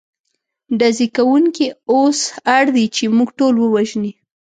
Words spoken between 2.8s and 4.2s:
چې موږ ټول ووژني.